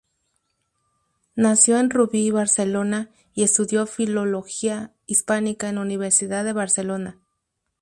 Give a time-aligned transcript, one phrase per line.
[1.35, 7.19] Nació en Rubí, Barcelona y estudió filología hispánica en la Universidad de Barcelona.